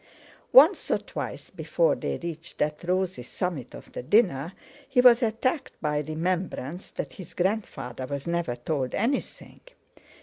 [0.51, 4.53] Once or twice before they reached that rosy summit of the dinner
[4.89, 9.61] he was attacked by remembrance that his grandfather was never told anything!